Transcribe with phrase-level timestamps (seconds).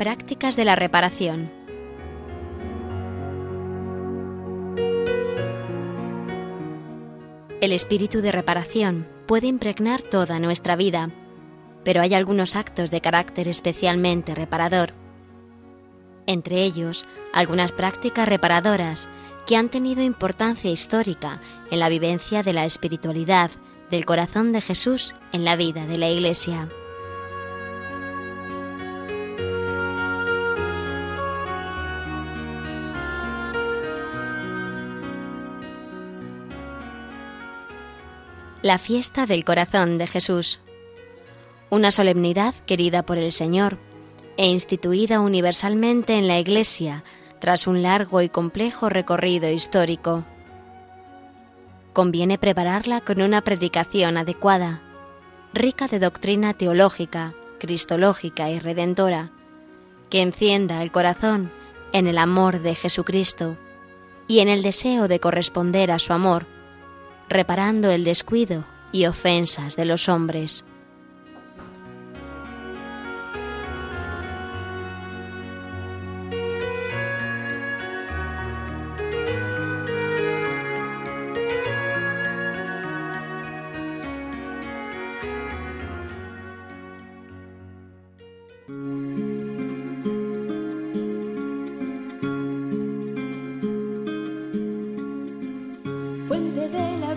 [0.00, 1.50] Prácticas de la reparación.
[7.60, 11.10] El espíritu de reparación puede impregnar toda nuestra vida,
[11.84, 14.94] pero hay algunos actos de carácter especialmente reparador.
[16.26, 19.06] Entre ellos, algunas prácticas reparadoras
[19.46, 23.50] que han tenido importancia histórica en la vivencia de la espiritualidad
[23.90, 26.70] del corazón de Jesús en la vida de la Iglesia.
[38.62, 40.60] La fiesta del corazón de Jesús.
[41.70, 43.78] Una solemnidad querida por el Señor
[44.36, 47.02] e instituida universalmente en la Iglesia
[47.38, 50.26] tras un largo y complejo recorrido histórico.
[51.94, 54.82] Conviene prepararla con una predicación adecuada,
[55.54, 59.30] rica de doctrina teológica, cristológica y redentora,
[60.10, 61.50] que encienda el corazón
[61.94, 63.56] en el amor de Jesucristo
[64.28, 66.59] y en el deseo de corresponder a su amor
[67.30, 70.64] reparando el descuido y ofensas de los hombres.
[96.30, 96.99] fuente de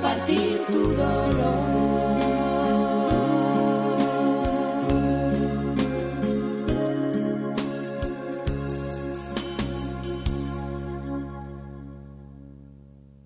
[0.00, 1.69] compartir tu dolor.